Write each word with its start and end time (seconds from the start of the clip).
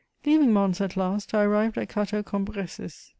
* 0.13 0.25
Leaving 0.25 0.51
Mons 0.51 0.81
at 0.81 0.97
last, 0.97 1.31
I 1.35 1.43
arrived 1.43 1.77
at 1.77 1.89
Cateau 1.89 2.23
Cambrésis; 2.23 3.09
M. 3.09 3.09